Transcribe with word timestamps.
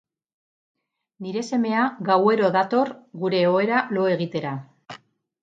Nire 1.25 1.43
semea 1.49 1.83
gauero 2.07 2.49
dator 2.57 2.91
gure 3.25 3.43
ohera 3.53 3.85
lo 3.99 4.09
egitera. 4.17 4.57